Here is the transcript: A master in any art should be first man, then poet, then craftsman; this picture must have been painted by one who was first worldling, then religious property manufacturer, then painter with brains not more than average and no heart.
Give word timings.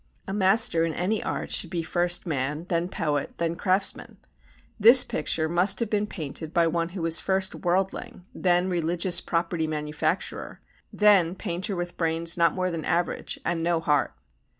A 0.27 0.33
master 0.33 0.83
in 0.83 0.95
any 0.95 1.21
art 1.21 1.51
should 1.51 1.69
be 1.69 1.83
first 1.83 2.25
man, 2.25 2.65
then 2.69 2.89
poet, 2.89 3.37
then 3.37 3.55
craftsman; 3.55 4.17
this 4.79 5.03
picture 5.03 5.47
must 5.47 5.79
have 5.79 5.91
been 5.91 6.07
painted 6.07 6.55
by 6.55 6.65
one 6.65 6.89
who 6.89 7.03
was 7.03 7.19
first 7.19 7.53
worldling, 7.53 8.25
then 8.33 8.67
religious 8.67 9.21
property 9.21 9.67
manufacturer, 9.67 10.59
then 10.91 11.35
painter 11.35 11.75
with 11.75 11.97
brains 11.97 12.35
not 12.35 12.55
more 12.55 12.71
than 12.71 12.83
average 12.83 13.39
and 13.45 13.61
no 13.61 13.79
heart. 13.79 14.15